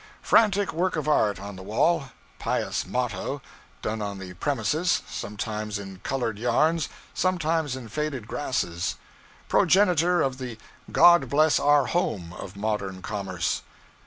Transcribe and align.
Frantic 0.23 0.73
work 0.73 0.95
of 0.95 1.07
art 1.07 1.39
on 1.39 1.55
the 1.57 1.61
wall 1.61 2.09
pious 2.39 2.87
motto, 2.87 3.39
done 3.83 4.01
on 4.01 4.17
the 4.17 4.33
premises, 4.33 5.03
sometimes 5.07 5.77
in 5.77 5.99
colored 5.99 6.39
yarns, 6.39 6.89
sometimes 7.13 7.75
in 7.75 7.87
faded 7.87 8.27
grasses: 8.27 8.95
progenitor 9.47 10.23
of 10.23 10.39
the 10.39 10.57
'God 10.91 11.29
Bless 11.29 11.59
Our 11.59 11.85
Home' 11.85 12.33
of 12.33 12.55
modern 12.55 13.03
commerce. 13.03 13.61